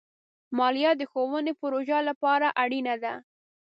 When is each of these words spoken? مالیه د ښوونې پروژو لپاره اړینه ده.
مالیه 0.57 0.91
د 0.97 1.01
ښوونې 1.11 1.53
پروژو 1.59 1.99
لپاره 2.09 2.47
اړینه 2.63 2.95
ده. 3.03 3.13